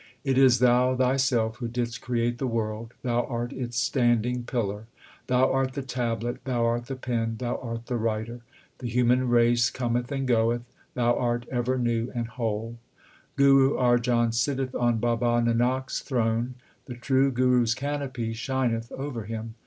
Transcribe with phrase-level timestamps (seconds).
[0.23, 4.87] It is thou thyself who didst create the world; thou art its standing pillar.
[5.27, 8.41] Thou art the tablet, thou art the pen, thou art the writer.
[8.79, 10.61] The human race cometh and goeth;
[10.95, 12.79] thou art ever new and whole.
[13.37, 13.79] 62 THE SIKH RELIGION Guru
[14.25, 16.55] Arjan sitteth on Baba Nanak s throne;
[16.85, 19.53] the true Guru s canopy shineth over him.